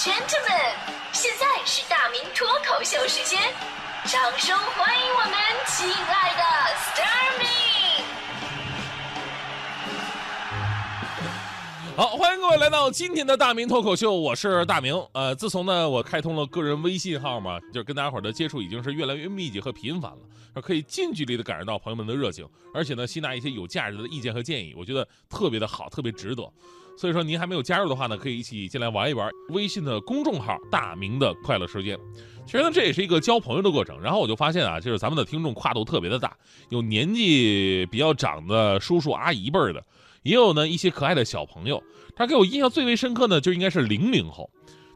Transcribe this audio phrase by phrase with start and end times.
[0.00, 0.72] gentlemen，
[1.12, 3.38] 现在是大明脱口秀时间，
[4.06, 5.32] 掌声欢迎我们
[5.66, 6.42] 亲爱的
[6.86, 8.02] Starmin。
[11.94, 14.98] 好，欢迎各位来到今天的大明脱口秀，我是大明。
[15.12, 26.50] 呃，自从呢我开通了个人微信号嘛，就是跟大家伙的接触已经是越来越密集和频繁了，可以近距离的感受到朋友们的热情，而且呢吸纳一些有价值的意见和建议，我觉得特别的好，特别值得。
[27.00, 31.98] 所以说您还没有加入的话呢，可以一起进来玩一玩微信的公众号“大明的快乐时间”。
[32.44, 33.98] 其实呢，这也是一个交朋友的过程。
[34.02, 36.36] 然后我就发现啊，就是咱们的听众跨度特别的大，
[36.68, 39.82] 有年纪比较长的叔叔阿姨辈儿的，
[40.24, 41.82] 也有呢一些可爱的小朋友。
[42.14, 44.50] 他给我印象最为深刻呢，就应该是零零后。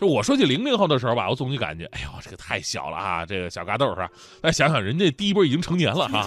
[0.00, 4.08] 就我说起零零后的时候吧，我总就感觉，哎呦，这个太小了啊，这个小嘎豆是吧？
[4.40, 6.26] 但想想人家第一波已经成年了哈，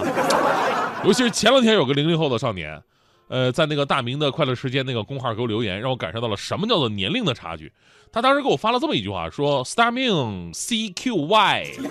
[1.04, 2.80] 尤其是前两天有个零零后的少年。
[3.28, 7.72] 呃，在那个大明的快乐时间那个公号给我留言，让我感受到了什么叫做年龄的差距。
[8.12, 11.66] 他当时给我发了这么一句话，说 “starming CQY”。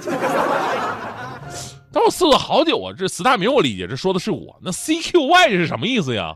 [1.91, 6.35] 但我思了好久啊，这 Star 明我理解这说的是我，那 CQY 是什么意思呀？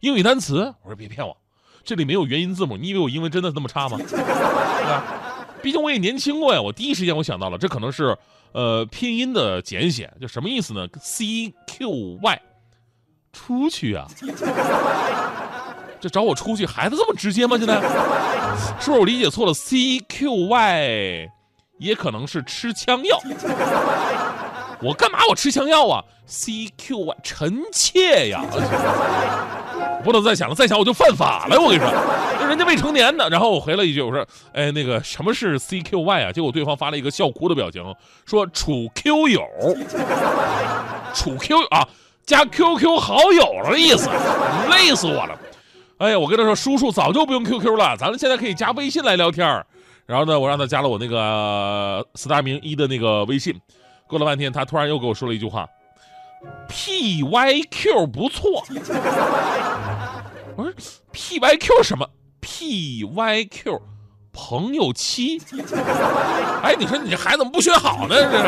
[0.00, 0.74] 英语单词？
[0.82, 1.36] 我说别骗我，
[1.82, 3.98] 这里没有元音字母，你以为我英文真的那么差吗？
[4.06, 5.02] 对吧？
[5.62, 6.60] 毕竟我也年轻过呀。
[6.60, 8.16] 我第一时间我想到了，这可能是
[8.52, 12.38] 呃拼音的简写，就什么意思呢？CQY。
[13.34, 14.06] 出去啊！
[16.00, 17.58] 这找我出去，孩子这么直接吗？
[17.58, 17.74] 现在
[18.80, 21.28] 是不是我理解错了？C Q Y
[21.78, 23.20] 也可能是吃枪药。
[24.80, 25.18] 我干嘛？
[25.28, 28.42] 我吃枪药啊？C Q Y 臣妾呀！
[30.04, 31.58] 不能再想了，再想我就犯法了。
[31.58, 31.90] 我跟你说，
[32.46, 33.26] 人家未成年呢。
[33.30, 37.82] 然后我回了一句，我说：“哎，那个什么是 C Q Y 啊？”结果对方发了一个笑哭的表情，
[38.26, 39.42] 说：“楚 Q 友，
[41.14, 41.88] 楚 Q 啊。”
[42.26, 44.08] 加 QQ 好友的意思，
[44.70, 45.38] 累死我了！
[45.98, 49.46] 哎呀，我跟他说，叔叔早就不用 QQ 了，咱们现在可以加微信来聊天
[50.06, 53.58] 然后呢，我让他加了我那个四大名一的那个微信。
[54.06, 55.66] 过了半天，他突然又给我说了一句话
[56.68, 58.62] ：“PYQ 不错。”
[60.56, 60.72] 我说
[61.12, 62.06] ：“PYQ 什么
[62.42, 63.80] ？PYQ
[64.34, 65.40] 朋友妻？”
[66.62, 68.16] 哎，你说你这孩子怎么不学好呢？
[68.16, 68.44] 这是。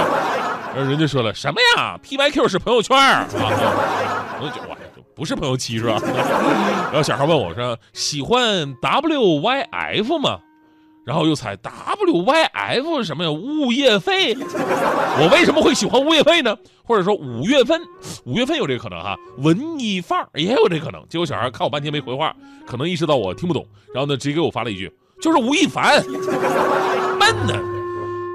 [0.74, 4.76] 然后人家说了什么呀？P Y Q 是朋友圈啊，我就我
[5.14, 5.98] 不是朋友妻是吧？
[6.92, 10.38] 然后小孩问我说：“喜欢 W Y F 吗？”
[11.06, 13.30] 然后又猜 W Y F 是什么呀？
[13.30, 14.34] 物业费？
[14.34, 16.54] 我为什么会喜欢物业费呢？
[16.84, 17.80] 或者说五月份？
[18.24, 19.16] 五月份有这个可能哈？
[19.38, 21.02] 文艺范儿也有这可能。
[21.08, 22.34] 结果小孩看我半天没回话，
[22.66, 23.64] 可能意识到我听不懂，
[23.94, 26.02] 然后呢，直接给我发了一句：“就是吴亦凡，
[27.18, 27.54] 笨呢。”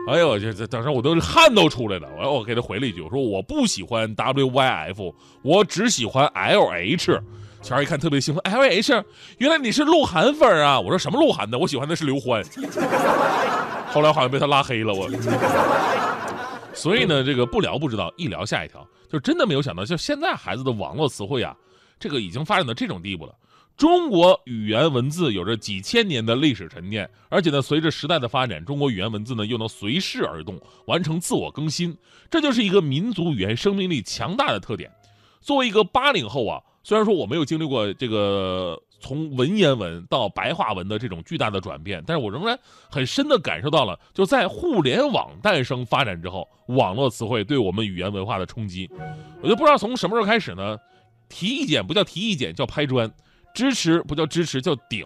[0.07, 2.09] 哎呦，这这当时我都汗都出来了。
[2.17, 7.21] 我我给他回了一句，我说我不喜欢 W Y F，我只喜欢 L H。
[7.61, 9.05] 乔儿一看特别兴奋，L H，
[9.37, 10.79] 原来你是鹿晗粉啊！
[10.79, 11.59] 我说什么鹿晗的？
[11.59, 12.43] 我喜欢的是刘欢。
[13.91, 15.07] 后来好像被他拉黑了我。
[16.73, 21.55] 所以呢，这个不聊不知道，一聊吓一跳，就真的没有想到，就现在孩子的网络词汇啊，
[21.99, 23.33] 这个已经发展到这种地步了。
[23.81, 30.55] 中国语言文字有着几千年的历史沉淀，而且呢，随着时代的发展，中国语言文字呢又能随势而动，
[30.85, 31.97] 完成自我更新，
[32.29, 34.91] 这就是一个民族语言生命力强大的特点。
[35.39, 42.55] 作为一个八零后啊，虽然说我没有经历过这个从文言文到白话文的这种巨大的转变，但是我仍然
[42.87, 48.87] 很深的感受到了，就在互联网诞生发展之后，网络词汇对我们语言文化的冲击。
[49.41, 50.77] 我就不知道从什么时候开始呢，
[51.29, 53.11] 提意见不叫提意见，叫拍砖。
[53.53, 55.05] 支持不叫支持，叫顶；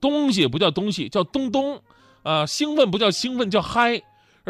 [0.00, 1.80] 东西不叫东西，叫东东。
[2.22, 3.98] 啊，兴奋不叫兴奋，叫嗨；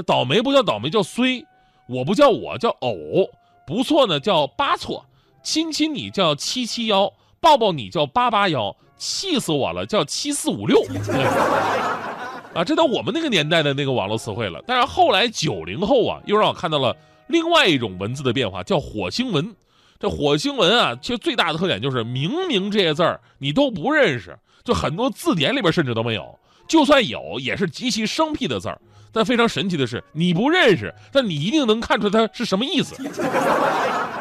[0.05, 1.45] 倒霉不叫倒霉，叫衰；
[1.89, 3.31] 我不叫我，叫偶；
[3.65, 5.05] 不错呢，叫八错；
[5.45, 10.83] 亲亲你叫七七幺；抱抱你叫八八幺；气死我了叫七四五六。
[12.53, 14.61] 啊，这都我们那个年代的那个网络词汇了。
[14.67, 16.97] 但是后来九零后啊，又让我看到了
[17.29, 19.55] 另外一种文字的变化，叫火星文。
[20.01, 28.81] 这火星文啊，其实最大的特点就是明明这些字儿你都不认识，就很多字典里边甚至都没有，就算有也是极其生僻的字儿。
[29.13, 32.95] 但非常神奇的是，你不认识，但你一定能看出它是什么意思，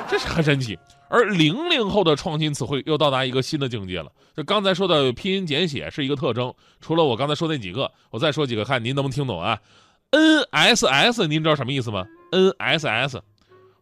[0.10, 0.78] 这是很神奇。
[1.08, 4.12] 而零零后的创新词汇又到达一个新的境界了。
[4.36, 9.60] 就刚才说的拼音简写是一个特征，除了我刚才说那几个，我再说几个，看您能不能听懂啊
[10.10, 13.22] ？N S S，您知道什么意思吗？N S S，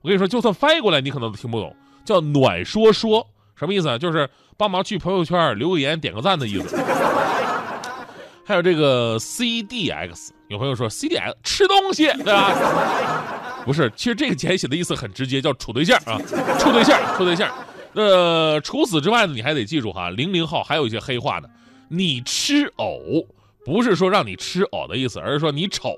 [0.02, 1.74] 我跟你说，就算翻译过来，你可能都听不懂。
[2.08, 3.98] 叫暖说说什么意思啊？
[3.98, 6.78] 就是帮忙去朋友圈留个言、点个赞的意思。
[8.46, 13.64] 还有这个 CDX，有朋友说 CDX 吃东西，对吧？
[13.66, 16.16] 不是，其实这个简写的意思很直接，叫处对象啊，
[16.58, 17.54] 处对象，处对象。
[17.94, 21.50] 呃，除此之外呢，你还得记住哈，零零后还有一些黑话呢。
[21.90, 23.26] 你吃藕
[23.66, 25.98] 不是说让你吃藕的意思，而是说你丑，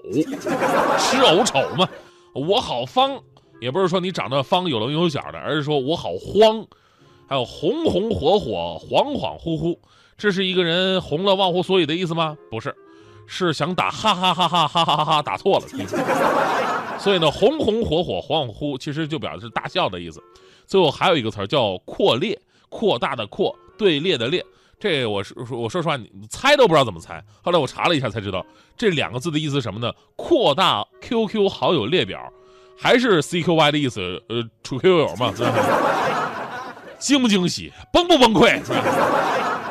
[0.97, 1.87] 吃藕丑嘛。
[2.33, 3.19] 我好方，
[3.59, 6.65] 也不是说你长得方有棱有角的，而是说我好慌。
[7.27, 9.77] 还有红红火火、恍恍惚惚，
[10.17, 12.35] 这是一个人红了忘乎所以的意思吗？
[12.49, 12.75] 不是，
[13.27, 15.67] 是想打哈哈哈哈哈哈哈哈打错了。
[16.97, 20.19] 所以呢，红红火火、恍恍惚，其实就表示大笑的意思。
[20.65, 24.43] 最后还有一个词叫扩列，扩大的扩，队列的列。
[24.79, 27.23] 这我是我说实话，你猜都不知道怎么猜。
[27.43, 28.43] 后来我查了一下才知道，
[28.75, 29.93] 这两个字的意思是什么呢？
[30.15, 32.19] 扩大 QQ 好友列表，
[32.79, 34.01] 还是 CQY 的意思？
[34.29, 35.33] 呃，处 QQ 友嘛。
[36.97, 38.55] 惊不惊喜，崩不崩溃？
[38.65, 38.83] 是吧？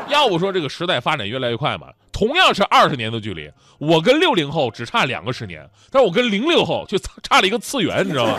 [0.08, 1.88] 要不说这个时代发展越来越快嘛。
[2.10, 8.34] 同样是二十年的距离，我跟六零后只差两个十年，但是我跟零六后却差了一个次元，你知道吗？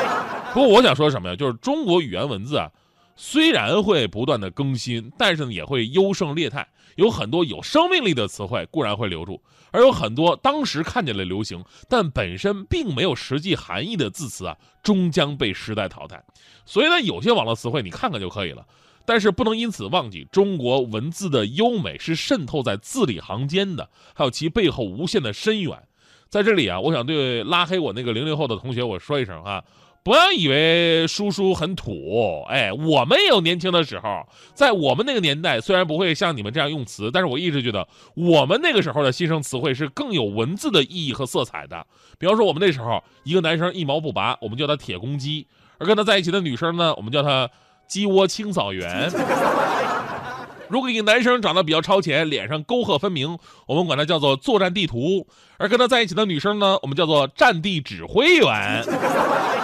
[0.52, 1.36] 不过我想说什么呀？
[1.36, 2.68] 就是中国语言文字啊，
[3.14, 6.66] 虽然会不断的更新，但是呢也会优胜劣汰。
[7.00, 16.22] 有很多有生命力的词汇固然会留住，而有很多当时看起来流行，但本身并没有实际含义的字词啊，终将被时代淘汰。
[16.66, 18.66] 所以呢，有些网络词汇你看看就可以了，
[19.06, 25.82] 但是不能因此忘记中国文字的优美是渗透在字里行间的，还有其背后无限的深远。
[26.28, 29.64] 在这里啊，我想对拉黑我那个零零后的同学我说一声啊。
[30.02, 41.86] 不要以为叔叔很土，哎，我们也有年轻的时候，在我们那个年代，虽然不会像你们这样用词，但是我一直觉得我们那个时候的新生词汇是更有文字的意义和色彩的。
[42.18, 45.46] 比方说，我们那时候一个男生一毛不拔，我们叫他铁公鸡；
[45.78, 47.50] 而跟他在一起的女生呢，我们叫他
[47.86, 49.10] 鸡窝清扫员。
[50.70, 53.36] 如果一个男生长得比较超前，脸上沟壑分明，
[53.66, 55.26] 我们管他叫做作战地图；
[55.58, 58.82] 而跟他在一起的女生呢，我们叫做战地指挥员。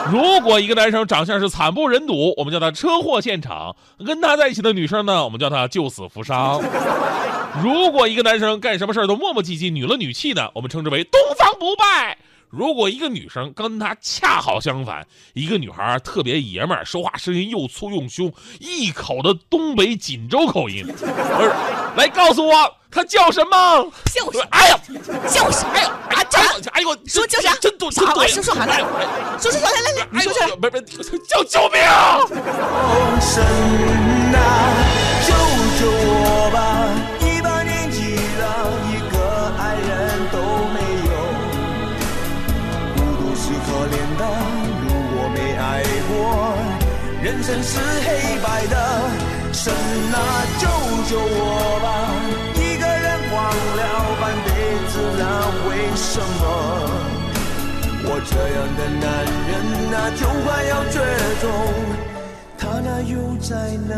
[0.12, 3.74] 如果一个男生长相是惨不忍睹，我们叫他车祸现场；
[4.04, 6.60] 跟他在一起的女生呢，我们叫他救死扶伤。
[7.62, 12.18] 如果一个男生干什么事儿都磨磨唧唧、女了女气的，我们称之为东方不败。
[12.50, 21.52] 如果一个女生跟他恰好相反，一个女孩特别爷们儿，说话声音又粗又凶，一口的东北锦州口音， 不是，
[21.96, 23.90] 来告诉我她叫什么？
[24.12, 24.44] 叫什么？
[24.50, 24.78] 哎呀，
[25.28, 25.90] 叫啥呀？
[26.10, 26.70] 啊，叫啥？
[26.72, 27.54] 哎呦，说叫啥？
[27.56, 28.26] 真多，真多。
[28.26, 28.78] 说说啥来，
[29.38, 31.80] 说说说来来来，你说叫不是不是叫救命！
[47.26, 47.76] 人生是
[48.06, 48.76] 黑白的。
[49.52, 50.16] 神啊，
[50.60, 50.64] 救
[51.10, 51.86] 救我吧！
[52.54, 53.34] 一个人荒
[53.76, 53.82] 了
[54.20, 54.48] 半辈
[54.86, 55.22] 子那，
[55.66, 56.42] 为什么？
[58.04, 59.04] 我这样的男
[59.50, 59.52] 人
[59.92, 60.94] 啊，就快要绝
[61.42, 61.44] 种，
[62.56, 63.50] 他那又在
[63.88, 63.90] 哪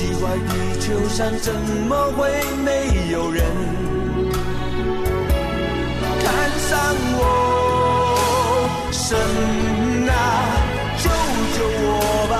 [0.00, 1.52] 奇怪，地球上怎
[1.86, 2.30] 么会
[2.64, 3.44] 没有人
[6.24, 6.26] 看
[6.70, 6.72] 上
[7.18, 7.20] 我？
[8.92, 9.18] 神
[10.08, 10.12] 啊，
[10.96, 11.04] 救
[11.54, 11.92] 救我
[12.30, 12.32] 吧！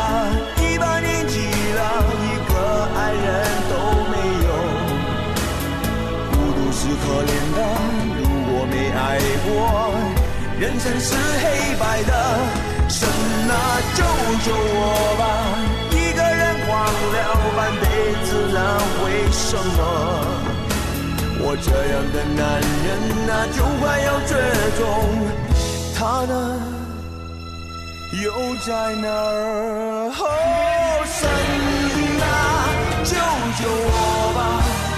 [0.57, 1.37] 一把年纪
[1.77, 1.81] 了，
[2.25, 2.53] 一个
[2.97, 3.29] 爱人
[3.69, 3.73] 都
[4.09, 4.15] 没
[4.47, 4.49] 有，
[6.33, 7.59] 孤独是可怜的。
[8.17, 8.99] 如果没爱
[9.45, 9.53] 过，
[10.59, 11.13] 人生是
[11.43, 11.45] 黑
[11.79, 12.11] 白的。
[12.89, 13.07] 神
[13.51, 13.53] 啊，
[13.95, 14.01] 救
[14.47, 14.81] 救我
[15.19, 15.23] 吧！
[16.91, 17.85] 一个人荒了半辈
[18.25, 18.59] 子了，
[19.05, 19.79] 为什么？
[21.43, 22.41] 我这样的男
[22.85, 22.89] 人
[23.31, 24.31] 啊，就快要绝
[24.79, 24.81] 种。
[25.97, 26.33] 他呢，
[28.23, 28.25] 又
[28.67, 30.13] 在哪儿？
[30.19, 30.23] 哦，
[31.07, 31.19] 神
[32.21, 32.25] 啊，
[33.05, 33.11] 救
[33.59, 33.95] 救我
[34.37, 34.39] 吧！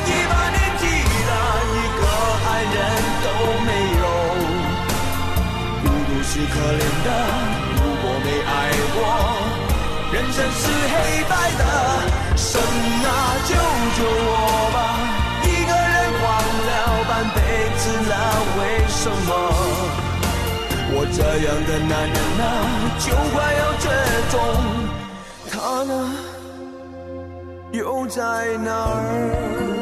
[0.07, 0.83] 一把年纪
[1.29, 1.33] 了，
[1.73, 2.03] 一个
[2.49, 2.77] 爱人
[3.25, 3.27] 都
[3.67, 3.71] 没
[4.01, 4.05] 有，
[5.83, 7.09] 孤独是可怜的。
[10.33, 11.63] 身，是黑白的。
[12.37, 13.09] 神啊，
[13.45, 13.55] 救
[13.97, 14.37] 救我
[14.73, 14.77] 吧！
[15.45, 16.23] 一个人荒
[16.69, 16.71] 了
[17.09, 17.39] 半辈
[17.77, 18.13] 子了，
[18.59, 19.31] 为什么？
[20.95, 22.45] 我这样的男人啊，
[22.99, 23.85] 就快要绝
[24.31, 24.35] 种，
[25.51, 25.93] 他呢，
[27.73, 28.21] 又在
[28.65, 29.82] 哪儿？